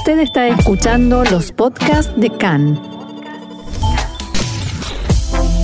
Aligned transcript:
Usted 0.00 0.20
está 0.20 0.48
escuchando 0.48 1.24
los 1.24 1.52
podcasts 1.52 2.10
de 2.16 2.30
CAN. 2.30 2.80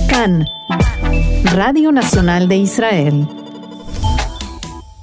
CAN, 0.07 0.45
Radio 1.55 1.91
Nacional 1.91 2.47
de 2.47 2.57
Israel. 2.57 3.27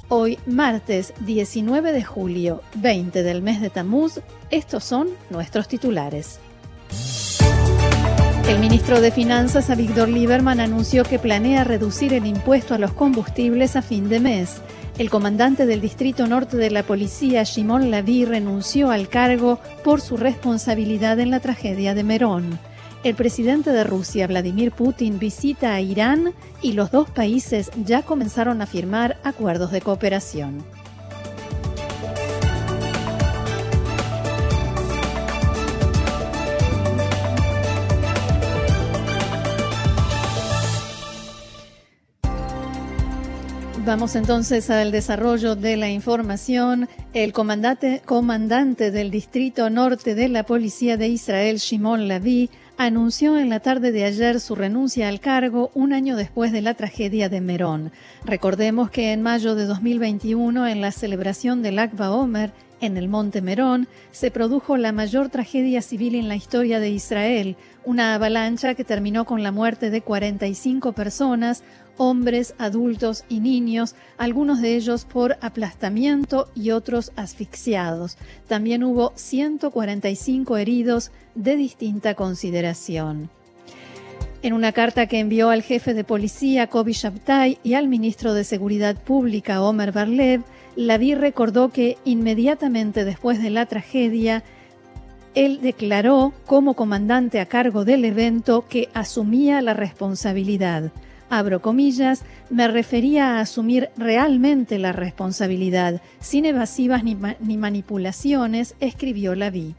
Hoy, 0.07 0.39
martes 0.45 1.13
19 1.19 1.91
de 1.91 2.01
julio, 2.01 2.61
20 2.75 3.23
del 3.23 3.41
mes 3.41 3.59
de 3.59 3.69
Tamuz, 3.69 4.21
estos 4.51 4.85
son 4.85 5.09
nuestros 5.29 5.67
titulares. 5.67 6.39
El 8.47 8.59
ministro 8.59 9.01
de 9.01 9.11
Finanzas, 9.11 9.69
Avigdor 9.69 10.07
Lieberman, 10.07 10.61
anunció 10.61 11.03
que 11.03 11.19
planea 11.19 11.65
reducir 11.65 12.13
el 12.13 12.25
impuesto 12.25 12.73
a 12.73 12.77
los 12.77 12.93
combustibles 12.93 13.75
a 13.75 13.81
fin 13.81 14.07
de 14.07 14.21
mes. 14.21 14.61
El 14.97 15.09
comandante 15.09 15.65
del 15.65 15.81
Distrito 15.81 16.25
Norte 16.25 16.55
de 16.55 16.71
la 16.71 16.83
Policía, 16.83 17.43
Shimon 17.43 17.91
Laví, 17.91 18.23
renunció 18.23 18.91
al 18.91 19.09
cargo 19.09 19.59
por 19.83 19.99
su 19.99 20.15
responsabilidad 20.15 21.19
en 21.19 21.31
la 21.31 21.41
tragedia 21.41 21.93
de 21.93 22.05
Merón. 22.05 22.57
El 23.03 23.13
presidente 23.13 23.71
de 23.71 23.83
Rusia, 23.83 24.25
Vladimir 24.25 24.71
Putin, 24.71 25.19
visita 25.19 25.73
a 25.73 25.81
Irán 25.81 26.33
y 26.61 26.71
los 26.71 26.91
dos 26.91 27.09
países 27.09 27.71
ya 27.83 28.03
comenzaron 28.03 28.61
a 28.61 28.67
firmar 28.67 29.17
acuerdos 29.25 29.71
de 29.73 29.81
cooperación. 29.81 30.63
Vamos 43.85 44.15
entonces 44.15 44.71
al 44.71 44.91
desarrollo 44.91 45.55
de 45.55 45.77
la 45.77 45.91
información. 45.91 46.89
El 47.13 47.33
comandante, 47.33 48.01
comandante 48.03 48.89
del 48.89 49.11
Distrito 49.11 49.69
Norte 49.69 50.15
de 50.15 50.27
la 50.27 50.41
Policía 50.43 50.97
de 50.97 51.07
Israel, 51.09 51.57
Shimon 51.57 52.07
Laví, 52.07 52.49
anunció 52.77 53.37
en 53.37 53.49
la 53.49 53.59
tarde 53.59 53.91
de 53.91 54.05
ayer 54.05 54.39
su 54.39 54.55
renuncia 54.55 55.07
al 55.07 55.19
cargo 55.19 55.69
un 55.75 55.93
año 55.93 56.15
después 56.15 56.51
de 56.51 56.63
la 56.63 56.73
tragedia 56.73 57.29
de 57.29 57.41
Merón. 57.41 57.91
Recordemos 58.25 58.89
que 58.89 59.13
en 59.13 59.21
mayo 59.21 59.53
de 59.53 59.65
2021, 59.65 60.67
en 60.67 60.81
la 60.81 60.91
celebración 60.91 61.61
del 61.61 61.77
Akba 61.77 62.09
Omer, 62.09 62.53
en 62.81 62.97
el 62.97 63.07
Monte 63.07 63.41
Merón 63.41 63.87
se 64.11 64.31
produjo 64.31 64.77
la 64.77 64.91
mayor 64.91 65.29
tragedia 65.29 65.81
civil 65.81 66.15
en 66.15 66.27
la 66.27 66.35
historia 66.35 66.79
de 66.79 66.89
Israel, 66.89 67.55
una 67.83 68.15
avalancha 68.15 68.73
que 68.75 68.83
terminó 68.83 69.25
con 69.25 69.43
la 69.43 69.51
muerte 69.51 69.89
de 69.89 70.01
45 70.01 70.93
personas, 70.93 71.63
hombres, 71.97 72.55
adultos 72.57 73.23
y 73.29 73.39
niños, 73.39 73.95
algunos 74.17 74.61
de 74.61 74.75
ellos 74.75 75.05
por 75.05 75.37
aplastamiento 75.41 76.49
y 76.55 76.71
otros 76.71 77.11
asfixiados. 77.15 78.17
También 78.47 78.83
hubo 78.83 79.13
145 79.15 80.57
heridos 80.57 81.11
de 81.35 81.55
distinta 81.55 82.15
consideración. 82.15 83.29
En 84.41 84.53
una 84.53 84.73
carta 84.73 85.07
que 85.07 85.19
envió 85.19 85.49
al 85.49 85.63
jefe 85.63 85.95
de 85.95 86.03
policía, 86.03 86.67
Kobi 86.67 86.91
Shabtai, 86.91 87.57
y 87.63 87.73
al 87.73 87.87
ministro 87.87 88.35
de 88.35 88.43
Seguridad 88.43 88.95
Pública, 88.95 89.61
Omer 89.63 89.91
Barlev, 89.91 90.43
Laví 90.75 91.15
recordó 91.15 91.69
que 91.69 91.97
inmediatamente 92.03 93.05
después 93.05 93.41
de 93.41 93.49
la 93.49 93.65
tragedia, 93.65 94.43
él 95.33 95.59
declaró 95.61 96.33
como 96.45 96.73
comandante 96.73 97.39
a 97.39 97.45
cargo 97.45 97.85
del 97.85 98.05
evento 98.05 98.65
que 98.67 98.89
asumía 98.93 99.61
la 99.61 99.73
responsabilidad. 99.73 100.91
Abro 101.29 101.61
comillas, 101.61 102.23
me 102.49 102.67
refería 102.67 103.37
a 103.37 103.39
asumir 103.41 103.89
realmente 103.97 104.77
la 104.77 104.91
responsabilidad, 104.91 106.01
sin 106.19 106.45
evasivas 106.45 107.03
ni, 107.03 107.57
manipulaciones, 107.57 108.75
escribió 108.79 109.33
Laví. 109.33 109.75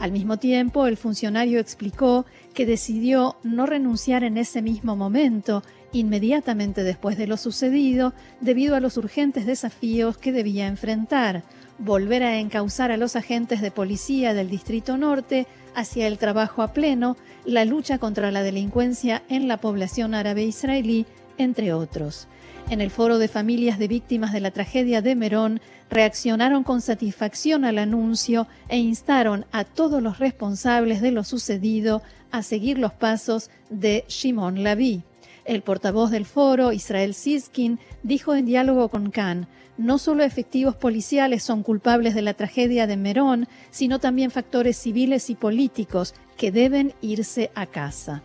Al 0.00 0.12
mismo 0.12 0.36
tiempo, 0.38 0.86
el 0.86 0.96
funcionario 0.96 1.60
explicó 1.60 2.26
que 2.54 2.66
decidió 2.66 3.36
no 3.42 3.66
renunciar 3.66 4.24
en 4.24 4.38
ese 4.38 4.62
mismo 4.62 4.96
momento 4.96 5.62
inmediatamente 5.92 6.82
después 6.82 7.16
de 7.16 7.26
lo 7.26 7.36
sucedido 7.36 8.12
debido 8.40 8.76
a 8.76 8.80
los 8.80 8.96
urgentes 8.96 9.46
desafíos 9.46 10.18
que 10.18 10.32
debía 10.32 10.66
enfrentar, 10.66 11.42
volver 11.78 12.22
a 12.22 12.38
encauzar 12.38 12.90
a 12.90 12.96
los 12.96 13.16
agentes 13.16 13.60
de 13.60 13.70
policía 13.70 14.34
del 14.34 14.50
Distrito 14.50 14.96
Norte 14.96 15.46
hacia 15.74 16.06
el 16.06 16.18
trabajo 16.18 16.62
a 16.62 16.72
pleno, 16.72 17.16
la 17.44 17.64
lucha 17.64 17.98
contra 17.98 18.30
la 18.30 18.42
delincuencia 18.42 19.22
en 19.28 19.48
la 19.48 19.58
población 19.58 20.14
árabe 20.14 20.44
israelí, 20.44 21.06
entre 21.38 21.72
otros. 21.72 22.26
En 22.68 22.82
el 22.82 22.90
foro 22.90 23.18
de 23.18 23.28
familias 23.28 23.78
de 23.78 23.88
víctimas 23.88 24.32
de 24.32 24.40
la 24.40 24.50
tragedia 24.50 25.00
de 25.00 25.14
Merón, 25.14 25.60
reaccionaron 25.88 26.64
con 26.64 26.82
satisfacción 26.82 27.64
al 27.64 27.78
anuncio 27.78 28.46
e 28.68 28.76
instaron 28.76 29.46
a 29.52 29.64
todos 29.64 30.02
los 30.02 30.18
responsables 30.18 31.00
de 31.00 31.12
lo 31.12 31.24
sucedido 31.24 32.02
a 32.30 32.42
seguir 32.42 32.78
los 32.78 32.92
pasos 32.92 33.50
de 33.70 34.04
Shimon 34.08 34.62
Laví. 34.62 35.02
El 35.48 35.62
portavoz 35.62 36.10
del 36.10 36.26
foro, 36.26 36.72
Israel 36.74 37.14
Siskin, 37.14 37.78
dijo 38.02 38.34
en 38.34 38.44
diálogo 38.44 38.90
con 38.90 39.10
Khan, 39.10 39.48
no 39.78 39.96
solo 39.96 40.22
efectivos 40.22 40.76
policiales 40.76 41.42
son 41.42 41.62
culpables 41.62 42.14
de 42.14 42.20
la 42.20 42.34
tragedia 42.34 42.86
de 42.86 42.98
Merón, 42.98 43.48
sino 43.70 43.98
también 43.98 44.30
factores 44.30 44.76
civiles 44.76 45.30
y 45.30 45.36
políticos 45.36 46.14
que 46.36 46.52
deben 46.52 46.92
irse 47.00 47.50
a 47.54 47.64
casa. 47.64 48.22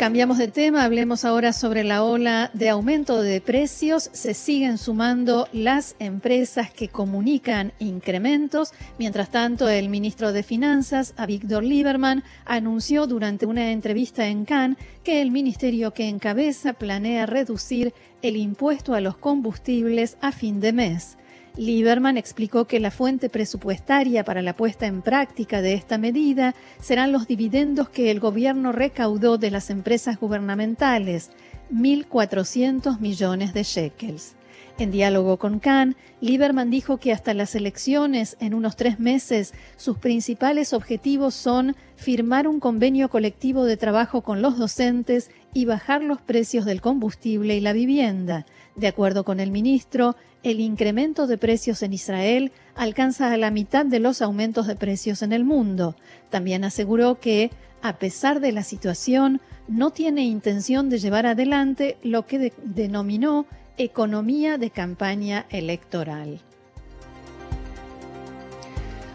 Cambiamos 0.00 0.38
de 0.38 0.48
tema, 0.48 0.84
hablemos 0.84 1.26
ahora 1.26 1.52
sobre 1.52 1.84
la 1.84 2.02
ola 2.02 2.50
de 2.54 2.70
aumento 2.70 3.20
de 3.20 3.42
precios. 3.42 4.08
Se 4.14 4.32
siguen 4.32 4.78
sumando 4.78 5.46
las 5.52 5.94
empresas 5.98 6.70
que 6.72 6.88
comunican 6.88 7.74
incrementos. 7.80 8.72
Mientras 8.98 9.28
tanto, 9.28 9.68
el 9.68 9.90
ministro 9.90 10.32
de 10.32 10.42
Finanzas, 10.42 11.12
Avigdor 11.18 11.64
Lieberman, 11.64 12.24
anunció 12.46 13.06
durante 13.06 13.44
una 13.44 13.72
entrevista 13.72 14.26
en 14.26 14.46
Cannes 14.46 14.78
que 15.04 15.20
el 15.20 15.30
ministerio 15.30 15.92
que 15.92 16.08
encabeza 16.08 16.72
planea 16.72 17.26
reducir 17.26 17.92
el 18.22 18.38
impuesto 18.38 18.94
a 18.94 19.02
los 19.02 19.18
combustibles 19.18 20.16
a 20.22 20.32
fin 20.32 20.60
de 20.60 20.72
mes. 20.72 21.18
Lieberman 21.56 22.16
explicó 22.16 22.66
que 22.66 22.80
la 22.80 22.90
fuente 22.90 23.28
presupuestaria 23.28 24.24
para 24.24 24.42
la 24.42 24.54
puesta 24.54 24.86
en 24.86 25.02
práctica 25.02 25.62
de 25.62 25.74
esta 25.74 25.98
medida 25.98 26.54
serán 26.80 27.12
los 27.12 27.26
dividendos 27.26 27.88
que 27.88 28.10
el 28.10 28.20
gobierno 28.20 28.72
recaudó 28.72 29.38
de 29.38 29.50
las 29.50 29.70
empresas 29.70 30.18
gubernamentales, 30.18 31.30
1.400 31.72 33.00
millones 33.00 33.52
de 33.52 33.62
shekels. 33.62 34.34
En 34.80 34.90
diálogo 34.90 35.36
con 35.36 35.58
Khan, 35.58 35.94
Lieberman 36.22 36.70
dijo 36.70 36.96
que 36.96 37.12
hasta 37.12 37.34
las 37.34 37.54
elecciones 37.54 38.38
en 38.40 38.54
unos 38.54 38.76
tres 38.76 38.98
meses 38.98 39.52
sus 39.76 39.98
principales 39.98 40.72
objetivos 40.72 41.34
son 41.34 41.76
firmar 41.96 42.48
un 42.48 42.60
convenio 42.60 43.10
colectivo 43.10 43.66
de 43.66 43.76
trabajo 43.76 44.22
con 44.22 44.40
los 44.40 44.56
docentes 44.56 45.30
y 45.52 45.66
bajar 45.66 46.02
los 46.02 46.22
precios 46.22 46.64
del 46.64 46.80
combustible 46.80 47.58
y 47.58 47.60
la 47.60 47.74
vivienda. 47.74 48.46
De 48.74 48.86
acuerdo 48.86 49.22
con 49.22 49.38
el 49.38 49.50
ministro, 49.50 50.16
el 50.42 50.60
incremento 50.60 51.26
de 51.26 51.36
precios 51.36 51.82
en 51.82 51.92
Israel 51.92 52.50
alcanza 52.74 53.30
a 53.30 53.36
la 53.36 53.50
mitad 53.50 53.84
de 53.84 54.00
los 54.00 54.22
aumentos 54.22 54.66
de 54.66 54.76
precios 54.76 55.20
en 55.20 55.34
el 55.34 55.44
mundo. 55.44 55.94
También 56.30 56.64
aseguró 56.64 57.20
que, 57.20 57.50
a 57.82 57.98
pesar 57.98 58.40
de 58.40 58.52
la 58.52 58.62
situación, 58.62 59.42
no 59.68 59.90
tiene 59.90 60.24
intención 60.24 60.88
de 60.88 60.98
llevar 60.98 61.26
adelante 61.26 61.98
lo 62.02 62.24
que 62.24 62.54
denominó 62.64 63.44
economía 63.78 64.58
de 64.58 64.70
campaña 64.70 65.46
electoral. 65.50 66.40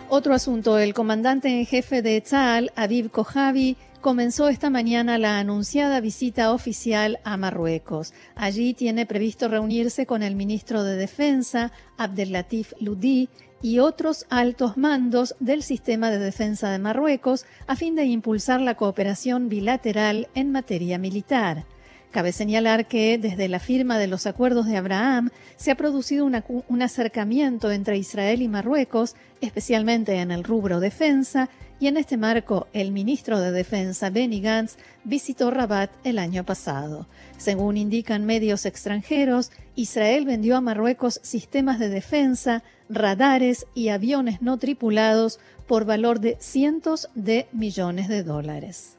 Otro 0.08 0.34
asunto, 0.34 0.78
el 0.78 0.94
comandante 0.94 1.50
en 1.50 1.66
jefe 1.66 2.02
de 2.02 2.22
Tzal, 2.22 2.72
Aviv 2.76 3.10
Kojavi, 3.10 3.76
comenzó 4.02 4.50
esta 4.50 4.70
mañana 4.70 5.18
la 5.18 5.40
anunciada 5.40 6.00
visita 6.00 6.52
oficial 6.52 7.20
a 7.24 7.38
Marruecos. 7.38 8.14
Allí 8.36 8.76
tiene 8.76 9.08
previsto 9.08 9.48
reunirse 9.48 10.06
con 10.06 10.22
el 10.22 10.36
ministro 10.36 10.84
de 10.84 10.96
Defensa, 10.96 11.72
Abdelatif 11.98 12.74
Ludi, 12.80 13.30
y 13.63 13.80
otros 13.80 14.28
altos 14.30 14.78
mandos 14.78 15.36
del 15.40 15.63
sistema 15.63 16.12
de 16.12 16.19
defensa 16.19 16.69
de 16.69 16.78
Marruecos 16.78 17.46
a 17.66 17.75
fin 17.75 17.96
de 17.96 18.06
impulsar 18.06 18.62
la 18.62 18.75
cooperación 18.75 19.50
bilateral 19.50 20.28
en 20.36 20.51
materia 20.51 21.00
militar. 21.00 21.66
Cabe 22.15 22.31
señalar 22.31 22.88
que 22.88 23.17
desde 23.17 23.50
la 23.50 23.59
firma 23.59 24.00
de 24.00 24.07
los 24.07 24.25
acuerdos 24.25 24.67
de 24.67 24.77
Abraham 24.77 25.31
se 25.57 25.69
ha 25.69 25.75
producido 25.75 26.25
un 26.25 26.81
acercamiento 26.81 27.73
entre 27.73 27.97
Israel 27.97 28.41
y 28.41 28.47
Marruecos, 28.47 29.17
especialmente 29.41 30.15
en 30.21 30.31
el 30.31 30.45
rubro 30.45 30.79
defensa, 30.79 31.50
y 31.77 31.88
en 31.88 31.97
este 31.97 32.15
marco 32.15 32.67
el 32.71 32.94
ministro 32.94 33.41
de 33.41 33.51
Defensa 33.51 34.12
Benny 34.12 34.39
Gantz 34.39 34.77
visitó 35.03 35.51
Rabat 35.51 35.91
el 36.06 36.17
año 36.17 36.45
pasado. 36.45 37.06
Según 37.35 37.75
indican 37.75 38.25
medios 38.25 38.65
extranjeros, 38.65 39.51
Israel 39.75 40.23
vendió 40.23 40.56
a 40.56 40.62
Marruecos 40.62 41.19
sistemas 41.21 41.79
de 41.79 41.89
defensa, 41.89 42.63
radares 42.88 43.67
y 43.75 43.89
aviones 43.89 44.41
no 44.41 44.57
tripulados 44.57 45.41
por 45.67 45.83
valor 45.83 46.21
de 46.21 46.38
cientos 46.39 47.09
de 47.13 47.50
millones 47.51 48.07
de 48.07 48.23
dólares. 48.23 48.95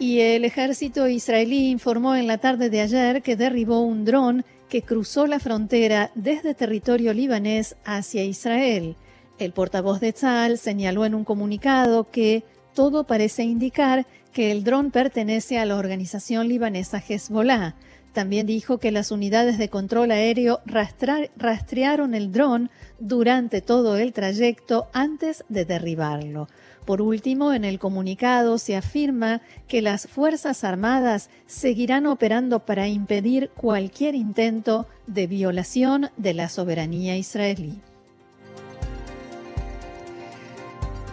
Y 0.00 0.20
el 0.20 0.46
ejército 0.46 1.08
israelí 1.08 1.68
informó 1.68 2.16
en 2.16 2.26
la 2.26 2.38
tarde 2.38 2.70
de 2.70 2.80
ayer 2.80 3.20
que 3.20 3.36
derribó 3.36 3.82
un 3.82 4.06
dron 4.06 4.46
que 4.70 4.80
cruzó 4.80 5.26
la 5.26 5.38
frontera 5.38 6.10
desde 6.14 6.54
territorio 6.54 7.12
libanés 7.12 7.76
hacia 7.84 8.24
Israel. 8.24 8.96
El 9.38 9.52
portavoz 9.52 10.00
de 10.00 10.14
Tzal 10.14 10.56
señaló 10.56 11.04
en 11.04 11.14
un 11.14 11.24
comunicado 11.24 12.10
que 12.10 12.44
todo 12.74 13.04
parece 13.04 13.42
indicar 13.42 14.06
que 14.32 14.50
el 14.52 14.64
dron 14.64 14.90
pertenece 14.90 15.58
a 15.58 15.66
la 15.66 15.76
organización 15.76 16.48
libanesa 16.48 17.02
Hezbollah. 17.06 17.74
También 18.12 18.46
dijo 18.46 18.78
que 18.78 18.90
las 18.90 19.12
unidades 19.12 19.56
de 19.56 19.68
control 19.68 20.10
aéreo 20.10 20.60
rastrearon 20.66 22.14
el 22.14 22.32
dron 22.32 22.70
durante 22.98 23.60
todo 23.60 23.96
el 23.96 24.12
trayecto 24.12 24.88
antes 24.92 25.44
de 25.48 25.64
derribarlo. 25.64 26.48
Por 26.84 27.02
último, 27.02 27.52
en 27.52 27.64
el 27.64 27.78
comunicado 27.78 28.58
se 28.58 28.74
afirma 28.74 29.42
que 29.68 29.80
las 29.80 30.08
Fuerzas 30.08 30.64
Armadas 30.64 31.30
seguirán 31.46 32.06
operando 32.06 32.60
para 32.60 32.88
impedir 32.88 33.50
cualquier 33.50 34.16
intento 34.16 34.86
de 35.06 35.26
violación 35.28 36.10
de 36.16 36.34
la 36.34 36.48
soberanía 36.48 37.16
israelí. 37.16 37.80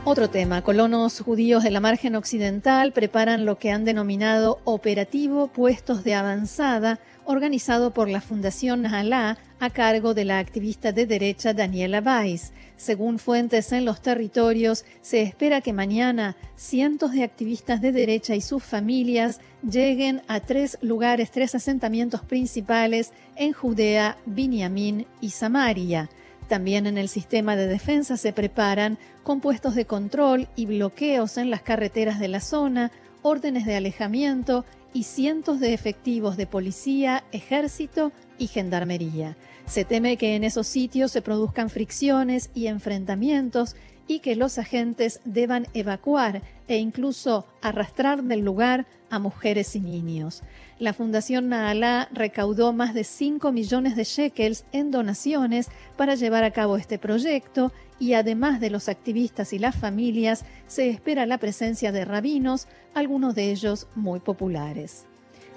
Otro 0.10 0.30
tema, 0.30 0.62
colonos 0.62 1.20
judíos 1.20 1.64
de 1.64 1.70
la 1.70 1.82
margen 1.82 2.16
occidental 2.16 2.94
preparan 2.94 3.44
lo 3.44 3.60
que 3.60 3.72
han 3.72 3.84
denominado 3.84 4.62
Operativo 4.64 5.48
Puestos 5.48 6.06
de 6.06 6.16
Avanzada, 6.16 7.02
organizado 7.26 7.92
por 7.92 8.08
la 8.08 8.22
Fundación 8.22 8.86
Alá 8.86 9.38
a 9.60 9.70
cargo 9.70 10.14
de 10.14 10.24
la 10.24 10.40
activista 10.40 10.94
de 10.94 11.08
derecha 11.08 11.54
Daniela 11.54 12.00
Weiss. 12.00 12.54
Según 12.78 13.20
fuentes 13.20 13.74
en 13.74 13.84
los 13.84 14.02
territorios, 14.02 14.86
se 15.02 15.24
espera 15.24 15.60
que 15.60 15.74
mañana 15.74 16.38
cientos 16.56 17.12
de 17.12 17.24
activistas 17.24 17.82
de 17.82 17.92
derecha 17.92 18.34
y 18.34 18.40
sus 18.40 18.64
familias 18.64 19.42
lleguen 19.70 20.22
a 20.30 20.40
tres 20.40 20.78
lugares, 20.80 21.32
tres 21.32 21.54
asentamientos 21.54 22.22
principales 22.22 23.12
en 23.36 23.52
Judea, 23.52 24.16
Binyamin 24.26 25.06
y 25.20 25.32
Samaria. 25.32 26.10
También 26.48 26.88
en 26.88 26.98
el 26.98 27.10
sistema 27.10 27.58
de 27.58 27.68
defensa 27.68 28.16
se 28.16 28.32
preparan 28.32 28.98
compuestos 29.28 29.76
de 29.76 29.84
control 29.84 30.48
y 30.56 30.68
bloqueos 30.68 31.38
en 31.38 31.50
las 31.50 31.62
carreteras 31.62 32.18
de 32.18 32.30
la 32.30 32.40
zona, 32.40 32.94
órdenes 33.24 33.66
de 33.66 33.76
alejamiento 33.76 34.64
y 34.94 35.04
cientos 35.04 35.60
de 35.60 35.74
efectivos 35.74 36.38
de 36.38 36.48
policía, 36.48 37.26
ejército 37.34 38.14
y 38.38 38.48
gendarmería. 38.48 39.36
Se 39.66 39.84
teme 39.84 40.16
que 40.16 40.38
en 40.38 40.46
esos 40.46 40.66
sitios 40.66 41.12
se 41.12 41.22
produzcan 41.22 41.70
fricciones 41.70 42.52
y 42.54 42.68
enfrentamientos 42.68 43.76
y 44.08 44.20
que 44.20 44.36
los 44.36 44.58
agentes 44.58 45.20
deban 45.26 45.68
evacuar 45.74 46.42
e 46.68 46.78
incluso 46.78 47.46
arrastrar 47.62 48.24
del 48.24 48.42
lugar 48.42 48.86
a 49.10 49.20
mujeres 49.20 49.76
y 49.76 49.80
niños. 49.80 50.44
La 50.80 50.94
Fundación 50.94 51.50
Naalá 51.50 52.08
recaudó 52.12 52.72
más 52.72 52.94
de 52.94 53.04
5 53.04 53.52
millones 53.52 53.96
de 53.96 54.04
shekels 54.04 54.66
en 54.72 54.92
donaciones 54.92 55.70
para 55.96 56.16
llevar 56.16 56.44
a 56.44 56.52
cabo 56.52 56.78
este 56.78 57.00
proyecto 57.00 57.72
y 58.00 58.14
además 58.14 58.60
de 58.60 58.70
los 58.70 58.90
activistas 58.90 59.54
y 59.54 59.60
las 59.60 59.76
familias, 59.76 60.46
se 60.68 60.90
espera 60.90 61.26
la 61.26 61.40
presencia 61.40 61.92
de 61.92 62.06
rabinos, 62.06 62.68
algunos 62.94 63.34
de 63.34 63.52
ellos 63.52 63.88
muy 63.96 64.20
populares. 64.20 65.06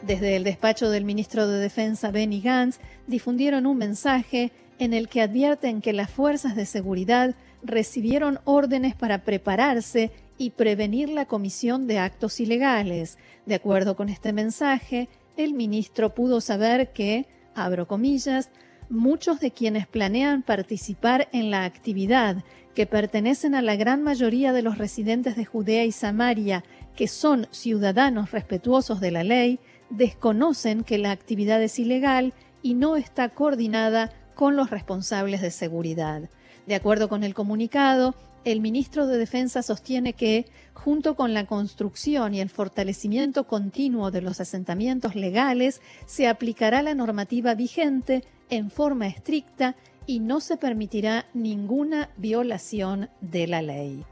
Desde 0.06 0.36
el 0.36 0.44
despacho 0.44 0.88
del 0.88 1.04
ministro 1.04 1.46
de 1.46 1.58
Defensa 1.58 2.10
Benny 2.10 2.40
Gantz 2.40 2.78
difundieron 3.06 3.66
un 3.66 3.76
mensaje 3.76 4.50
en 4.78 4.94
el 4.94 5.08
que 5.08 5.20
advierten 5.20 5.82
que 5.82 5.92
las 5.92 6.10
fuerzas 6.10 6.56
de 6.56 6.64
seguridad 6.64 7.34
recibieron 7.62 8.38
órdenes 8.44 8.94
para 8.94 9.24
prepararse 9.24 10.10
y 10.38 10.50
prevenir 10.50 11.08
la 11.08 11.26
comisión 11.26 11.86
de 11.86 11.98
actos 11.98 12.40
ilegales. 12.40 13.18
De 13.46 13.54
acuerdo 13.54 13.96
con 13.96 14.08
este 14.08 14.32
mensaje, 14.32 15.08
el 15.36 15.54
ministro 15.54 16.14
pudo 16.14 16.40
saber 16.40 16.92
que, 16.92 17.26
abro 17.54 17.86
comillas, 17.86 18.50
muchos 18.88 19.40
de 19.40 19.50
quienes 19.50 19.86
planean 19.86 20.42
participar 20.42 21.28
en 21.32 21.50
la 21.50 21.64
actividad, 21.64 22.42
que 22.74 22.86
pertenecen 22.86 23.54
a 23.54 23.62
la 23.62 23.76
gran 23.76 24.02
mayoría 24.02 24.52
de 24.52 24.62
los 24.62 24.78
residentes 24.78 25.36
de 25.36 25.44
Judea 25.44 25.84
y 25.84 25.92
Samaria, 25.92 26.64
que 26.96 27.08
son 27.08 27.46
ciudadanos 27.50 28.30
respetuosos 28.30 29.00
de 29.00 29.10
la 29.10 29.24
ley, 29.24 29.60
desconocen 29.90 30.84
que 30.84 30.98
la 30.98 31.10
actividad 31.10 31.62
es 31.62 31.78
ilegal 31.78 32.32
y 32.62 32.74
no 32.74 32.96
está 32.96 33.28
coordinada 33.28 34.12
con 34.34 34.56
los 34.56 34.70
responsables 34.70 35.40
de 35.40 35.50
seguridad. 35.50 36.30
De 36.70 36.76
acuerdo 36.76 37.08
con 37.08 37.24
el 37.24 37.34
comunicado, 37.34 38.14
el 38.44 38.60
ministro 38.60 39.08
de 39.08 39.18
Defensa 39.18 39.60
sostiene 39.60 40.12
que, 40.12 40.46
junto 40.72 41.16
con 41.16 41.34
la 41.34 41.44
construcción 41.44 42.32
y 42.32 42.40
el 42.40 42.48
fortalecimiento 42.48 43.48
continuo 43.48 44.12
de 44.12 44.22
los 44.22 44.40
asentamientos 44.40 45.16
legales, 45.16 45.80
se 46.06 46.28
aplicará 46.28 46.80
la 46.82 46.94
normativa 46.94 47.56
vigente 47.56 48.22
en 48.50 48.70
forma 48.70 49.08
estricta 49.08 49.74
y 50.06 50.20
no 50.20 50.38
se 50.38 50.56
permitirá 50.58 51.26
ninguna 51.34 52.10
violación 52.16 53.10
de 53.20 53.48
la 53.48 53.62
ley. 53.62 54.04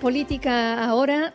Política 0.00 0.86
ahora 0.86 1.34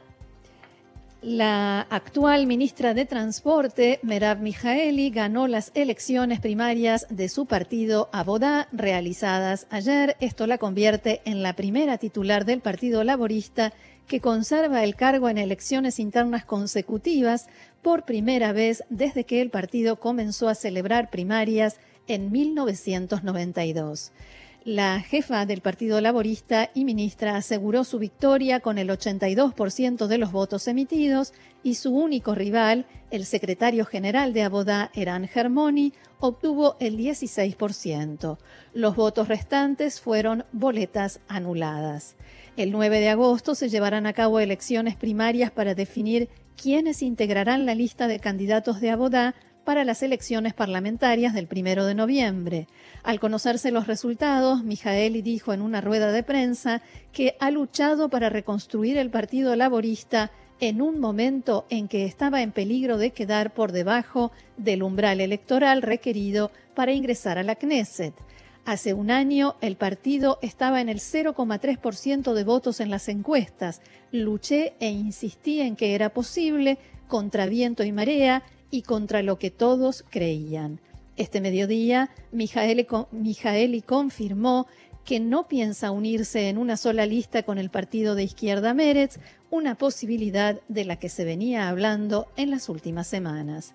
la 1.21 1.81
actual 1.89 2.47
ministra 2.47 2.93
de 2.93 3.05
Transporte, 3.05 3.99
Merav 4.03 4.39
Mijaeli, 4.39 5.09
ganó 5.09 5.47
las 5.47 5.71
elecciones 5.73 6.39
primarias 6.39 7.07
de 7.09 7.27
su 7.27 7.45
partido 7.45 8.09
Abodá 8.13 8.69
realizadas 8.71 9.67
ayer. 9.69 10.15
Esto 10.21 10.47
la 10.47 10.57
convierte 10.57 11.21
en 11.25 11.43
la 11.43 11.53
primera 11.53 11.97
titular 11.97 12.45
del 12.45 12.61
Partido 12.61 13.03
Laborista 13.03 13.73
que 14.07 14.21
conserva 14.21 14.83
el 14.83 14.95
cargo 14.95 15.29
en 15.29 15.37
elecciones 15.37 15.99
internas 15.99 16.45
consecutivas 16.45 17.47
por 17.81 18.05
primera 18.05 18.53
vez 18.53 18.83
desde 18.89 19.25
que 19.25 19.41
el 19.41 19.49
partido 19.49 19.97
comenzó 19.99 20.47
a 20.47 20.55
celebrar 20.55 21.09
primarias 21.09 21.79
en 22.07 22.31
1992. 22.31 24.11
La 24.71 24.99
jefa 24.99 25.47
del 25.47 25.61
Partido 25.61 25.99
Laborista 25.99 26.69
y 26.75 26.85
ministra 26.85 27.35
aseguró 27.35 27.83
su 27.83 27.97
victoria 27.97 28.59
con 28.59 28.77
el 28.77 28.89
82% 28.89 30.05
de 30.05 30.17
los 30.19 30.31
votos 30.31 30.67
emitidos 30.67 31.33
y 31.63 31.73
su 31.73 31.91
único 31.91 32.35
rival, 32.35 32.85
el 33.09 33.25
secretario 33.25 33.83
general 33.85 34.31
de 34.31 34.43
Abodá, 34.43 34.91
Eran 34.93 35.27
Germoni, 35.27 35.93
obtuvo 36.19 36.75
el 36.79 36.99
16%. 36.99 38.37
Los 38.75 38.95
votos 38.95 39.27
restantes 39.27 39.99
fueron 40.01 40.45
boletas 40.51 41.19
anuladas. 41.27 42.15
El 42.55 42.71
9 42.71 42.99
de 42.99 43.09
agosto 43.09 43.55
se 43.55 43.69
llevarán 43.69 44.05
a 44.05 44.13
cabo 44.13 44.39
elecciones 44.39 44.95
primarias 44.95 45.49
para 45.49 45.73
definir 45.73 46.29
quiénes 46.55 47.01
integrarán 47.01 47.65
la 47.65 47.73
lista 47.73 48.07
de 48.07 48.19
candidatos 48.19 48.81
de 48.81 48.91
Abodá 48.91 49.33
para 49.63 49.83
las 49.83 50.03
elecciones 50.03 50.53
parlamentarias 50.53 51.33
del 51.33 51.47
primero 51.47 51.85
de 51.85 51.95
noviembre. 51.95 52.67
Al 53.03 53.19
conocerse 53.19 53.71
los 53.71 53.87
resultados, 53.87 54.63
Mijaeli 54.63 55.21
dijo 55.21 55.53
en 55.53 55.61
una 55.61 55.81
rueda 55.81 56.11
de 56.11 56.23
prensa 56.23 56.81
que 57.11 57.35
ha 57.39 57.51
luchado 57.51 58.09
para 58.09 58.29
reconstruir 58.29 58.97
el 58.97 59.09
Partido 59.09 59.55
Laborista 59.55 60.31
en 60.59 60.81
un 60.81 60.99
momento 60.99 61.65
en 61.69 61.87
que 61.87 62.05
estaba 62.05 62.41
en 62.41 62.51
peligro 62.51 62.97
de 62.97 63.11
quedar 63.11 63.53
por 63.53 63.71
debajo 63.71 64.31
del 64.57 64.83
umbral 64.83 65.21
electoral 65.21 65.81
requerido 65.81 66.51
para 66.75 66.91
ingresar 66.91 67.37
a 67.37 67.43
la 67.43 67.55
Knesset. 67.55 68.13
Hace 68.65 68.93
un 68.93 69.09
año 69.09 69.55
el 69.61 69.77
partido 69.77 70.37
estaba 70.41 70.81
en 70.81 70.89
el 70.89 70.99
0,3% 70.99 72.33
de 72.33 72.43
votos 72.43 72.79
en 72.79 72.91
las 72.91 73.09
encuestas. 73.09 73.81
Luché 74.11 74.73
e 74.79 74.89
insistí 74.89 75.61
en 75.61 75.75
que 75.75 75.95
era 75.95 76.09
posible, 76.09 76.77
contra 77.07 77.47
viento 77.47 77.83
y 77.83 77.91
marea, 77.91 78.43
y 78.71 78.83
contra 78.83 79.23
lo 79.23 79.37
que 79.39 79.51
todos 79.51 80.03
creían. 80.09 80.79
Este 81.17 81.41
mediodía, 81.41 82.11
Mijaeli, 82.31 83.81
confirmó 83.81 84.67
que 85.03 85.19
no 85.19 85.47
piensa 85.47 85.91
unirse 85.91 86.49
en 86.49 86.57
una 86.57 86.77
sola 86.77 87.05
lista 87.05 87.43
con 87.43 87.57
el 87.57 87.69
partido 87.69 88.15
de 88.15 88.23
izquierda 88.23 88.73
Meretz, 88.73 89.19
una 89.49 89.75
posibilidad 89.75 90.61
de 90.67 90.85
la 90.85 90.97
que 90.97 91.09
se 91.09 91.25
venía 91.25 91.67
hablando 91.67 92.27
en 92.37 92.51
las 92.51 92.69
últimas 92.69 93.07
semanas. 93.07 93.73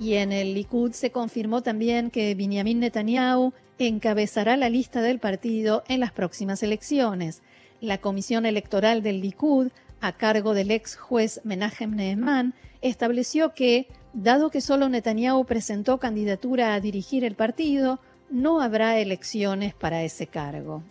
Y 0.00 0.14
en 0.14 0.32
el 0.32 0.54
Likud 0.54 0.92
se 0.92 1.10
confirmó 1.10 1.62
también 1.62 2.10
que 2.10 2.34
Benjamin 2.34 2.80
Netanyahu 2.80 3.52
encabezará 3.78 4.56
la 4.56 4.70
lista 4.70 5.02
del 5.02 5.18
partido 5.18 5.84
en 5.88 6.00
las 6.00 6.12
próximas 6.12 6.62
elecciones. 6.62 7.42
La 7.80 7.98
comisión 7.98 8.46
electoral 8.46 9.02
del 9.02 9.20
Likud, 9.20 9.68
a 10.00 10.12
cargo 10.12 10.54
del 10.54 10.70
ex 10.70 10.96
juez 10.96 11.40
Menachem 11.44 11.94
Nehman, 11.94 12.54
estableció 12.80 13.52
que 13.54 13.86
Dado 14.12 14.50
que 14.50 14.60
solo 14.60 14.88
Netanyahu 14.88 15.44
presentó 15.44 15.98
candidatura 15.98 16.74
a 16.74 16.80
dirigir 16.80 17.24
el 17.24 17.36
partido, 17.36 18.00
no 18.28 18.60
habrá 18.60 18.98
elecciones 18.98 19.74
para 19.74 20.02
ese 20.02 20.26
cargo. 20.26 20.82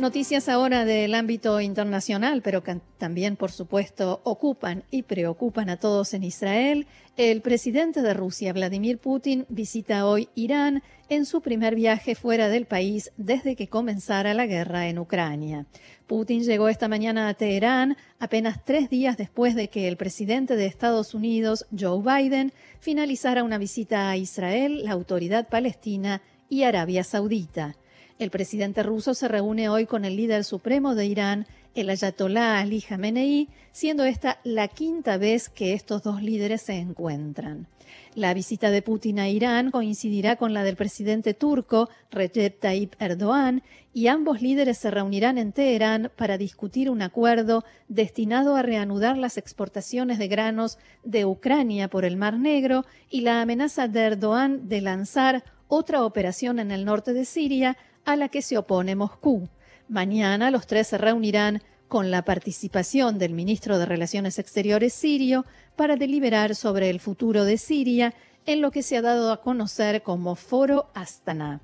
Noticias 0.00 0.48
ahora 0.48 0.86
del 0.86 1.14
ámbito 1.14 1.60
internacional, 1.60 2.40
pero 2.40 2.62
que 2.62 2.80
también, 2.96 3.36
por 3.36 3.52
supuesto, 3.52 4.22
ocupan 4.24 4.82
y 4.90 5.02
preocupan 5.02 5.68
a 5.68 5.76
todos 5.76 6.14
en 6.14 6.24
Israel. 6.24 6.86
El 7.18 7.42
presidente 7.42 8.00
de 8.00 8.14
Rusia, 8.14 8.54
Vladimir 8.54 8.96
Putin, 8.96 9.44
visita 9.50 10.06
hoy 10.06 10.30
Irán 10.34 10.82
en 11.10 11.26
su 11.26 11.42
primer 11.42 11.74
viaje 11.74 12.14
fuera 12.14 12.48
del 12.48 12.64
país 12.64 13.12
desde 13.18 13.56
que 13.56 13.68
comenzara 13.68 14.32
la 14.32 14.46
guerra 14.46 14.88
en 14.88 14.98
Ucrania. 14.98 15.66
Putin 16.06 16.44
llegó 16.44 16.70
esta 16.70 16.88
mañana 16.88 17.28
a 17.28 17.34
Teherán 17.34 17.98
apenas 18.18 18.64
tres 18.64 18.88
días 18.88 19.18
después 19.18 19.54
de 19.54 19.68
que 19.68 19.86
el 19.86 19.98
presidente 19.98 20.56
de 20.56 20.64
Estados 20.64 21.12
Unidos, 21.12 21.66
Joe 21.78 22.00
Biden, 22.02 22.54
finalizara 22.80 23.44
una 23.44 23.58
visita 23.58 24.08
a 24.08 24.16
Israel, 24.16 24.82
la 24.82 24.92
autoridad 24.92 25.48
palestina 25.48 26.22
y 26.48 26.62
Arabia 26.62 27.04
Saudita. 27.04 27.76
El 28.20 28.30
presidente 28.30 28.82
ruso 28.82 29.14
se 29.14 29.28
reúne 29.28 29.70
hoy 29.70 29.86
con 29.86 30.04
el 30.04 30.14
líder 30.14 30.44
supremo 30.44 30.94
de 30.94 31.06
Irán, 31.06 31.46
el 31.74 31.88
ayatolá 31.88 32.60
Ali 32.60 32.82
Khamenei, 32.82 33.48
siendo 33.72 34.04
esta 34.04 34.40
la 34.44 34.68
quinta 34.68 35.16
vez 35.16 35.48
que 35.48 35.72
estos 35.72 36.02
dos 36.02 36.22
líderes 36.22 36.60
se 36.60 36.74
encuentran. 36.74 37.66
La 38.14 38.34
visita 38.34 38.70
de 38.70 38.82
Putin 38.82 39.20
a 39.20 39.30
Irán 39.30 39.70
coincidirá 39.70 40.36
con 40.36 40.52
la 40.52 40.64
del 40.64 40.76
presidente 40.76 41.32
turco 41.32 41.88
Recep 42.10 42.60
Tayyip 42.60 42.92
Erdogan 43.00 43.62
y 43.94 44.08
ambos 44.08 44.42
líderes 44.42 44.76
se 44.76 44.90
reunirán 44.90 45.38
en 45.38 45.52
Teherán 45.52 46.12
para 46.14 46.36
discutir 46.36 46.90
un 46.90 47.00
acuerdo 47.00 47.64
destinado 47.88 48.54
a 48.54 48.60
reanudar 48.60 49.16
las 49.16 49.38
exportaciones 49.38 50.18
de 50.18 50.28
granos 50.28 50.76
de 51.04 51.24
Ucrania 51.24 51.88
por 51.88 52.04
el 52.04 52.18
Mar 52.18 52.38
Negro 52.38 52.84
y 53.08 53.22
la 53.22 53.40
amenaza 53.40 53.88
de 53.88 54.00
Erdogan 54.00 54.68
de 54.68 54.82
lanzar 54.82 55.42
otra 55.68 56.04
operación 56.04 56.58
en 56.58 56.70
el 56.70 56.84
norte 56.84 57.14
de 57.14 57.24
Siria 57.24 57.78
a 58.04 58.16
la 58.16 58.28
que 58.28 58.42
se 58.42 58.58
opone 58.58 58.96
Moscú. 58.96 59.48
Mañana 59.88 60.50
los 60.50 60.66
tres 60.66 60.88
se 60.88 60.98
reunirán 60.98 61.62
con 61.88 62.10
la 62.10 62.22
participación 62.22 63.18
del 63.18 63.32
ministro 63.32 63.78
de 63.78 63.86
Relaciones 63.86 64.38
Exteriores 64.38 64.92
sirio 64.92 65.44
para 65.76 65.96
deliberar 65.96 66.54
sobre 66.54 66.88
el 66.88 67.00
futuro 67.00 67.44
de 67.44 67.58
Siria 67.58 68.14
en 68.46 68.60
lo 68.60 68.70
que 68.70 68.82
se 68.82 68.96
ha 68.96 69.02
dado 69.02 69.32
a 69.32 69.42
conocer 69.42 70.02
como 70.02 70.36
Foro 70.36 70.90
Astana. 70.94 71.60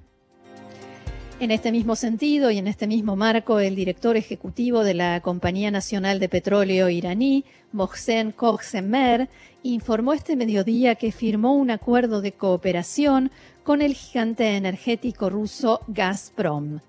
En 1.39 1.51
este 1.51 1.71
mismo 1.71 1.97
sentido 1.97 2.51
y 2.51 2.57
en 2.57 2.67
este 2.67 2.87
mismo 2.87 3.15
marco, 3.15 3.61
el 3.61 3.77
director 3.77 4.17
ejecutivo 4.17 4.83
de 4.83 4.95
la 4.95 5.21
Compañía 5.21 5.71
Nacional 5.71 6.19
de 6.19 6.31
Petróleo 6.31 6.89
iraní, 6.89 7.45
Mohsen 7.73 8.33
Kochsemer, 8.33 9.29
informó 9.63 10.15
este 10.15 10.35
mediodía 10.35 10.95
que 10.95 11.13
firmó 11.13 11.55
un 11.55 11.71
acuerdo 11.71 12.23
de 12.23 12.33
cooperación 12.33 13.31
con 13.65 13.83
el 13.83 13.93
gigante 13.93 14.57
energético 14.57 15.29
ruso 15.29 15.83
Gazprom. 15.89 16.81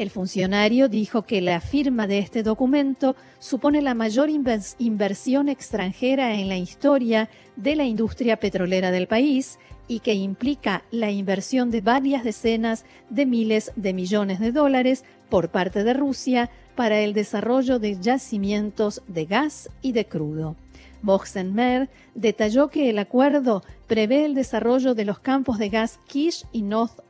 El 0.00 0.08
funcionario 0.08 0.88
dijo 0.88 1.24
que 1.26 1.42
la 1.42 1.60
firma 1.60 2.06
de 2.06 2.20
este 2.20 2.42
documento 2.42 3.16
supone 3.38 3.82
la 3.82 3.92
mayor 3.92 4.30
inversión 4.30 5.50
extranjera 5.50 6.36
en 6.36 6.48
la 6.48 6.56
historia 6.56 7.28
de 7.56 7.76
la 7.76 7.84
industria 7.84 8.38
petrolera 8.38 8.92
del 8.92 9.08
país 9.08 9.58
y 9.88 10.00
que 10.00 10.14
implica 10.14 10.84
la 10.90 11.10
inversión 11.10 11.70
de 11.70 11.82
varias 11.82 12.24
decenas 12.24 12.86
de 13.10 13.26
miles 13.26 13.72
de 13.76 13.92
millones 13.92 14.40
de 14.40 14.52
dólares 14.52 15.04
por 15.28 15.50
parte 15.50 15.84
de 15.84 15.92
Rusia 15.92 16.48
para 16.76 17.00
el 17.00 17.12
desarrollo 17.12 17.78
de 17.78 18.00
yacimientos 18.00 19.02
de 19.06 19.26
gas 19.26 19.68
y 19.82 19.92
de 19.92 20.06
crudo. 20.06 20.56
Boxenmer 21.02 21.90
detalló 22.14 22.68
que 22.68 22.88
el 22.88 22.98
acuerdo 23.00 23.62
prevé 23.86 24.24
el 24.24 24.34
desarrollo 24.34 24.94
de 24.94 25.04
los 25.04 25.18
campos 25.18 25.58
de 25.58 25.68
gas 25.68 26.00
Kish 26.06 26.46
y 26.52 26.62
North, 26.62 27.02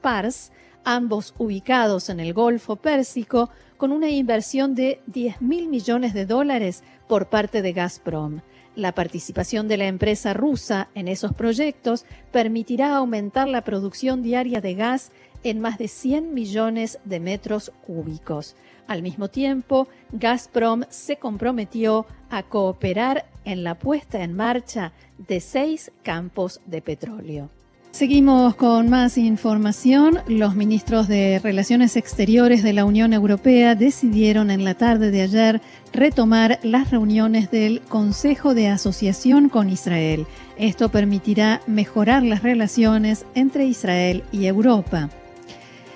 Pars, 0.00 0.50
ambos 0.84 1.34
ubicados 1.38 2.08
en 2.08 2.20
el 2.20 2.32
Golfo 2.32 2.76
Pérsico, 2.76 3.50
con 3.76 3.92
una 3.92 4.10
inversión 4.10 4.74
de 4.74 5.00
10 5.06 5.40
mil 5.40 5.68
millones 5.68 6.14
de 6.14 6.26
dólares 6.26 6.82
por 7.06 7.28
parte 7.28 7.62
de 7.62 7.72
Gazprom. 7.72 8.40
La 8.74 8.92
participación 8.92 9.66
de 9.66 9.76
la 9.76 9.86
empresa 9.86 10.34
rusa 10.34 10.88
en 10.94 11.08
esos 11.08 11.34
proyectos 11.34 12.06
permitirá 12.30 12.96
aumentar 12.96 13.48
la 13.48 13.62
producción 13.62 14.22
diaria 14.22 14.60
de 14.60 14.74
gas 14.74 15.10
en 15.42 15.60
más 15.60 15.78
de 15.78 15.88
100 15.88 16.34
millones 16.34 16.98
de 17.04 17.20
metros 17.20 17.72
cúbicos. 17.86 18.56
Al 18.86 19.02
mismo 19.02 19.28
tiempo, 19.28 19.88
Gazprom 20.12 20.84
se 20.88 21.16
comprometió 21.16 22.06
a 22.30 22.42
cooperar 22.42 23.26
en 23.44 23.64
la 23.64 23.78
puesta 23.78 24.22
en 24.22 24.34
marcha 24.34 24.92
de 25.18 25.40
seis 25.40 25.92
campos 26.02 26.60
de 26.66 26.80
petróleo. 26.82 27.50
Seguimos 27.98 28.54
con 28.54 28.88
más 28.88 29.18
información. 29.18 30.20
Los 30.28 30.54
ministros 30.54 31.08
de 31.08 31.40
Relaciones 31.40 31.96
Exteriores 31.96 32.62
de 32.62 32.72
la 32.72 32.84
Unión 32.84 33.12
Europea 33.12 33.74
decidieron 33.74 34.52
en 34.52 34.62
la 34.62 34.74
tarde 34.74 35.10
de 35.10 35.22
ayer 35.22 35.60
retomar 35.92 36.60
las 36.62 36.92
reuniones 36.92 37.50
del 37.50 37.80
Consejo 37.80 38.54
de 38.54 38.68
Asociación 38.68 39.48
con 39.48 39.68
Israel. 39.68 40.28
Esto 40.58 40.90
permitirá 40.90 41.60
mejorar 41.66 42.22
las 42.22 42.44
relaciones 42.44 43.24
entre 43.34 43.66
Israel 43.66 44.22
y 44.30 44.46
Europa. 44.46 45.10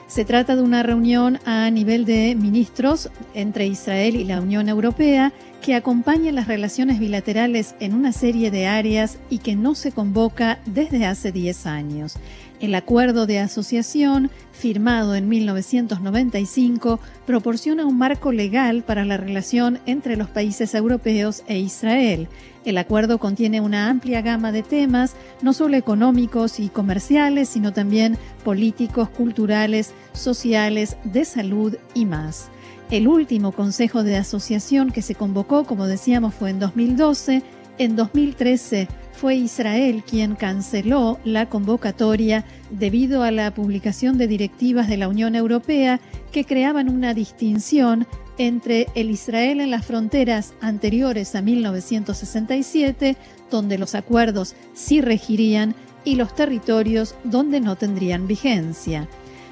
Se 0.09 0.25
trata 0.25 0.57
de 0.57 0.63
una 0.63 0.83
reunión 0.83 1.39
a 1.45 1.71
nivel 1.71 2.05
de 2.05 2.35
ministros 2.35 3.11
entre 3.33 3.69
Israel 3.69 4.17
y 4.17 4.25
la 4.25 4.41
Unión 4.41 4.69
Europea 4.69 5.33
que 5.63 5.77
acompaña 5.77 6.33
las 6.33 6.49
relaciones 6.49 6.99
bilaterales 6.99 7.77
en 7.79 7.95
una 7.95 8.13
serie 8.13 8.51
de 8.51 8.67
áreas 8.67 9.19
y 9.31 9.39
que 9.39 9.55
no 9.55 9.77
se 9.77 9.93
convoca 9.93 10.59
desde 10.67 11.07
hace 11.07 11.31
10 11.31 11.67
años. 11.67 12.17
El 12.61 12.75
acuerdo 12.75 13.27
de 13.27 13.39
asociación, 13.39 14.31
firmado 14.53 15.15
en 15.15 15.29
1995, 15.29 16.99
proporciona 17.27 17.87
un 17.87 17.97
marco 17.97 18.33
legal 18.33 18.83
para 18.83 19.05
la 19.05 19.17
relación 19.17 19.79
entre 19.87 20.17
los 20.17 20.29
países 20.29 20.75
europeos 20.75 21.45
e 21.47 21.59
Israel. 21.59 22.29
El 22.65 22.77
acuerdo 22.79 23.19
contiene 23.19 23.61
una 23.61 23.89
amplia 23.89 24.21
gama 24.21 24.51
de 24.53 24.63
temas, 24.63 25.15
no 25.43 25.53
solo 25.53 25.77
económicos 25.77 26.59
y 26.59 26.69
comerciales, 26.69 27.49
sino 27.49 27.73
también 27.73 28.19
políticos, 28.45 29.09
culturales, 29.09 29.93
sociales, 30.13 30.97
de 31.05 31.25
salud 31.25 31.77
y 31.95 32.05
más. 32.05 32.51
El 32.93 33.09
último 33.09 33.53
Consejo 33.53 34.03
de 34.03 34.19
Asociación 34.19 34.91
que 34.91 35.01
se 35.01 35.15
convocó, 35.15 35.65
como 35.65 35.87
decíamos, 35.87 36.35
fue 36.35 36.51
en 36.51 36.59
2012. 36.59 37.43
En 37.79 37.97
2013 37.97 38.87
fue 39.15 39.37
Israel 39.37 40.05
quien 40.07 40.35
canceló 40.35 41.19
la 41.25 41.49
convocatoria 41.49 42.45
debido 42.71 43.23
a 43.23 43.31
la 43.31 43.55
publicación 43.55 44.19
de 44.19 44.27
directivas 44.27 44.89
de 44.89 44.99
la 44.99 45.09
Unión 45.09 45.35
Europea 45.37 46.01
que 46.33 46.45
creaban 46.45 46.91
una 46.91 47.15
distinción 47.15 48.07
entre 48.37 48.89
el 48.95 49.11
Israel 49.11 49.63
en 49.63 49.71
las 49.71 49.87
fronteras 49.87 50.53
anteriores 50.61 51.35
a 51.35 51.41
1967, 51.41 53.17
donde 53.51 53.79
los 53.79 53.95
acuerdos 53.95 54.55
sí 54.75 55.01
regirían, 55.01 55.75
y 56.05 56.17
los 56.17 56.35
territorios 56.35 57.15
donde 57.25 57.61
no 57.61 57.77
tendrían 57.77 58.27
vigencia. 58.27 59.09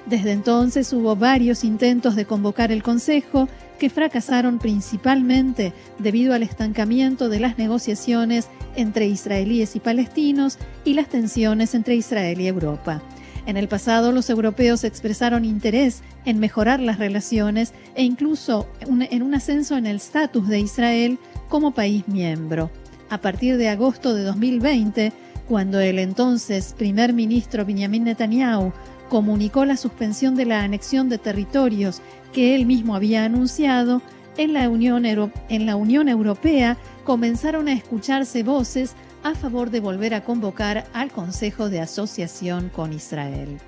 Desde 0.07 0.33
entonces 0.33 0.93
hubo 0.93 1.15
varios 1.17 1.65
intentos 1.65 2.17
de 2.17 2.25
convocar 2.25 2.73
el 2.73 2.83
Consejo 2.83 3.49
que 3.79 3.91
fracasaron 3.91 4.59
principalmente 4.59 5.73
debido 5.99 6.35
al 6.35 6.43
estancamiento 6.43 7.29
de 7.29 7.41
las 7.41 7.59
negociaciones 7.59 8.49
entre 8.77 9.07
israelíes 9.07 9.77
y 9.77 9.81
palestinos 9.81 10.59
y 10.85 10.95
las 10.95 11.09
tensiones 11.09 11.75
entre 11.75 11.95
Israel 11.97 12.41
y 12.41 12.47
Europa. 12.47 13.03
En 13.47 13.57
el 13.57 13.69
pasado 13.69 14.13
los 14.13 14.29
europeos 14.29 14.85
expresaron 14.85 15.45
interés 15.45 16.03
en 16.25 16.39
mejorar 16.39 16.79
las 16.81 16.99
relaciones 16.99 17.73
e 17.95 18.05
incluso 18.05 18.67
en 18.81 19.23
un 19.23 19.35
ascenso 19.35 19.77
en 19.77 19.87
el 19.87 19.97
estatus 19.97 20.47
de 20.47 20.61
Israel 20.61 21.19
como 21.49 21.73
país 21.73 22.07
miembro. 22.07 22.71
A 23.09 23.21
partir 23.21 23.57
de 23.57 23.69
agosto 23.69 24.15
de 24.15 24.23
2020, 24.25 25.13
cuando 25.49 25.81
el 25.81 25.99
entonces 25.99 26.75
primer 26.79 27.13
ministro 27.13 27.65
Benjamin 27.65 28.05
Netanyahu 28.05 28.73
comunicó 29.11 29.67
la 29.67 29.77
suspensión 29.77 30.37
de 30.37 30.47
la 30.47 30.63
anexión 30.63 31.11
de 31.11 31.19
territorios 31.19 32.01
que 32.33 32.55
él 32.55 32.65
mismo 32.65 32.95
había 32.95 33.27
anunciado, 33.27 34.01
en 34.39 34.55
la 34.55 34.71
Unión, 34.71 36.09
Europea 36.09 36.79
comenzaron 37.05 37.69
a 37.69 37.75
escucharse 37.75 38.43
voces 38.43 38.95
a 39.23 39.35
favor 39.35 39.69
de 39.69 39.81
volver 39.81 40.15
a 40.15 40.25
convocar 40.25 40.87
al 40.95 41.11
Consejo 41.11 41.69
de 41.69 41.81
Asociación 41.81 42.71
con 42.71 42.95
Israel. 42.95 43.59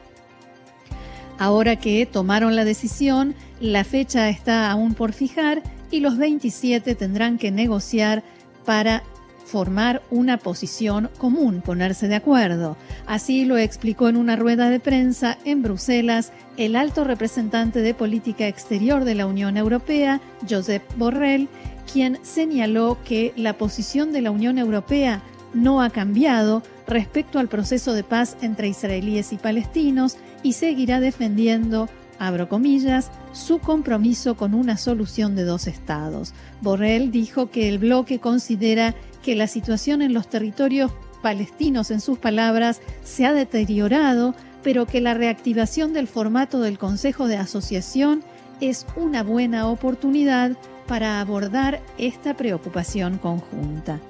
Ahora 1.39 1.77
que 1.77 2.07
tomaron 2.07 2.57
la 2.57 2.65
decisión, 2.65 3.35
la 3.61 3.85
fecha 3.85 4.31
está 4.31 4.71
aún 4.71 4.95
por 4.95 5.13
fijar 5.13 5.63
y 5.91 6.01
los 6.01 6.17
27 6.17 6.95
tendrán 6.95 7.37
que 7.37 7.51
negociar 7.51 8.23
para 8.65 9.03
formar 9.45 10.03
una 10.11 10.39
posición 10.39 11.11
común, 11.19 11.63
ponerse 11.65 12.09
de 12.09 12.15
acuerdo. 12.15 12.77
Así 13.07 13.45
lo 13.45 13.59
explicó 13.59 14.09
en 14.09 14.17
una 14.17 14.37
rueda 14.37 14.71
de 14.71 14.81
prensa 14.81 15.39
en 15.45 15.63
Bruselas 15.63 16.33
el 16.57 16.77
alto 16.77 17.05
representante 17.05 17.81
de 17.81 17.95
política 17.95 18.47
exterior 18.49 19.05
de 19.05 19.15
la 19.15 19.27
Unión 19.27 19.57
Europea, 19.57 20.21
Josep 20.49 20.83
Borrell, 20.97 21.49
quien 21.93 22.19
señaló 22.23 22.99
que 23.05 23.33
la 23.37 23.59
posición 23.59 24.13
de 24.13 24.23
la 24.23 24.31
Unión 24.31 24.59
Europea 24.59 25.23
no 25.55 25.83
ha 25.83 25.91
cambiado 25.91 26.63
respecto 26.87 27.39
al 27.39 27.49
proceso 27.49 27.93
de 27.93 28.05
paz 28.05 28.37
entre 28.43 28.69
israelíes 28.69 29.33
y 29.33 29.37
palestinos 29.37 30.17
y 30.43 30.55
seguirá 30.55 31.01
defendiendo 31.01 31.89
abro 32.23 32.49
comillas, 32.49 33.11
su 33.33 33.59
compromiso 33.59 34.37
con 34.37 34.55
una 34.55 34.77
solución 34.77 35.35
de 35.35 35.43
dos 35.43 35.67
estados. 35.67 36.35
Borrell 36.61 37.11
dijo 37.11 37.51
que 37.51 37.69
el 37.69 37.79
bloque 37.79 38.21
considera 38.21 38.95
que 39.23 39.37
la 39.37 39.47
situación 39.47 40.03
en 40.03 40.13
los 40.13 40.29
territorios 40.29 40.93
palestinos, 41.23 41.91
en 41.91 42.01
sus 42.01 42.19
palabras, 42.19 42.81
se 43.05 43.25
ha 43.25 43.33
deteriorado, 43.33 44.35
pero 44.63 44.87
que 44.87 45.01
la 45.01 45.15
reactivación 45.15 45.93
del 45.93 46.09
formato 46.09 46.61
del 46.61 46.79
Consejo 46.79 47.29
de 47.29 47.37
Asociación 47.37 48.23
es 48.61 48.87
una 48.97 49.23
buena 49.23 49.69
oportunidad 49.69 50.53
para 50.87 51.21
abordar 51.21 51.81
esta 51.99 52.35
preocupación 52.35 53.19
conjunta. 53.19 54.01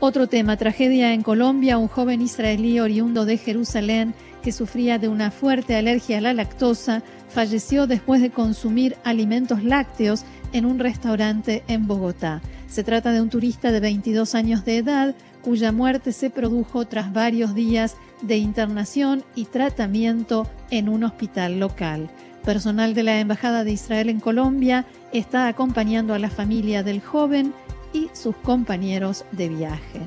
Otro 0.00 0.26
tema, 0.26 0.56
tragedia 0.56 1.14
en 1.14 1.22
Colombia, 1.22 1.78
un 1.78 1.88
joven 1.88 2.20
israelí 2.20 2.78
oriundo 2.78 3.24
de 3.24 3.38
Jerusalén 3.38 4.14
que 4.42 4.52
sufría 4.52 4.98
de 4.98 5.08
una 5.08 5.30
fuerte 5.30 5.74
alergia 5.74 6.18
a 6.18 6.20
la 6.20 6.34
lactosa 6.34 7.02
falleció 7.30 7.86
después 7.86 8.20
de 8.20 8.30
consumir 8.30 8.96
alimentos 9.02 9.64
lácteos 9.64 10.24
en 10.52 10.66
un 10.66 10.78
restaurante 10.78 11.64
en 11.66 11.86
Bogotá. 11.86 12.42
Se 12.74 12.82
trata 12.82 13.12
de 13.12 13.20
un 13.20 13.30
turista 13.30 13.70
de 13.70 13.78
22 13.78 14.34
años 14.34 14.64
de 14.64 14.78
edad 14.78 15.14
cuya 15.44 15.70
muerte 15.70 16.10
se 16.10 16.28
produjo 16.28 16.86
tras 16.86 17.12
varios 17.12 17.54
días 17.54 17.96
de 18.20 18.36
internación 18.36 19.22
y 19.36 19.44
tratamiento 19.44 20.50
en 20.72 20.88
un 20.88 21.04
hospital 21.04 21.60
local. 21.60 22.10
Personal 22.44 22.92
de 22.92 23.04
la 23.04 23.20
Embajada 23.20 23.62
de 23.62 23.70
Israel 23.70 24.08
en 24.08 24.18
Colombia 24.18 24.86
está 25.12 25.46
acompañando 25.46 26.14
a 26.14 26.18
la 26.18 26.30
familia 26.30 26.82
del 26.82 27.00
joven 27.00 27.54
y 27.92 28.10
sus 28.12 28.34
compañeros 28.38 29.24
de 29.30 29.50
viaje. 29.50 30.00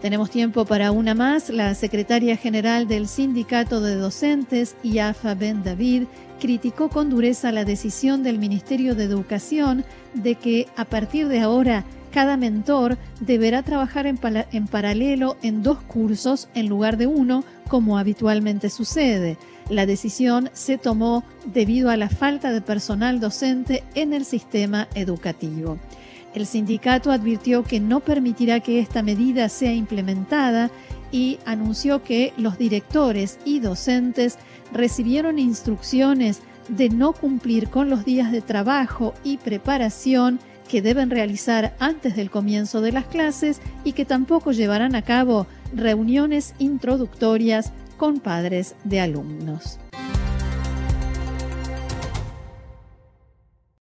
Tenemos 0.00 0.30
tiempo 0.30 0.64
para 0.64 0.92
una 0.92 1.14
más. 1.14 1.48
La 1.48 1.74
secretaria 1.74 2.36
general 2.36 2.86
del 2.86 3.08
Sindicato 3.08 3.80
de 3.80 3.96
Docentes, 3.96 4.76
Yafa 4.82 5.34
Ben 5.34 5.62
David, 5.62 6.04
criticó 6.38 6.88
con 6.90 7.08
dureza 7.08 7.50
la 7.50 7.64
decisión 7.64 8.22
del 8.22 8.38
Ministerio 8.38 8.94
de 8.94 9.04
Educación 9.04 9.84
de 10.14 10.34
que 10.34 10.68
a 10.76 10.84
partir 10.84 11.28
de 11.28 11.40
ahora 11.40 11.84
cada 12.10 12.36
mentor 12.36 12.96
deberá 13.20 13.62
trabajar 13.62 14.06
en, 14.06 14.18
en, 14.52 14.66
paralelo 14.66 15.36
en 15.42 15.62
dos 15.62 15.78
cursos 15.82 16.48
en 16.54 16.68
lugar 16.68 16.96
de 16.96 17.06
uno, 17.06 17.44
como 17.68 17.98
habitualmente 17.98 18.70
sucede. 18.70 19.36
La 19.68 19.86
decisión 19.86 20.50
se 20.52 20.78
tomó 20.78 21.24
debido 21.44 21.90
a 21.90 21.96
la 21.96 22.08
falta 22.08 22.52
de 22.52 22.60
personal 22.60 23.18
docente 23.18 23.82
en 23.94 24.12
el 24.12 24.24
sistema 24.24 24.88
educativo. 24.94 25.78
El 26.36 26.44
sindicato 26.44 27.12
advirtió 27.12 27.64
que 27.64 27.80
no 27.80 28.00
permitirá 28.00 28.60
que 28.60 28.78
esta 28.78 29.02
medida 29.02 29.48
sea 29.48 29.72
implementada 29.72 30.70
y 31.10 31.38
anunció 31.46 32.04
que 32.04 32.34
los 32.36 32.58
directores 32.58 33.38
y 33.46 33.60
docentes 33.60 34.36
recibieron 34.70 35.38
instrucciones 35.38 36.42
de 36.68 36.90
no 36.90 37.14
cumplir 37.14 37.70
con 37.70 37.88
los 37.88 38.04
días 38.04 38.32
de 38.32 38.42
trabajo 38.42 39.14
y 39.24 39.38
preparación 39.38 40.38
que 40.68 40.82
deben 40.82 41.08
realizar 41.08 41.74
antes 41.78 42.16
del 42.16 42.30
comienzo 42.30 42.82
de 42.82 42.92
las 42.92 43.06
clases 43.06 43.62
y 43.82 43.94
que 43.94 44.04
tampoco 44.04 44.52
llevarán 44.52 44.94
a 44.94 45.00
cabo 45.00 45.46
reuniones 45.74 46.54
introductorias 46.58 47.72
con 47.96 48.20
padres 48.20 48.74
de 48.84 49.00
alumnos. 49.00 49.78